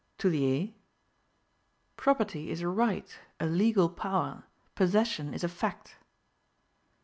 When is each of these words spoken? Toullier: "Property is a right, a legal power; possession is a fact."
Toullier: 0.17 0.73
"Property 1.95 2.49
is 2.49 2.61
a 2.61 2.67
right, 2.67 3.19
a 3.39 3.45
legal 3.45 3.87
power; 3.87 4.45
possession 4.73 5.31
is 5.31 5.43
a 5.43 5.47
fact." 5.47 5.97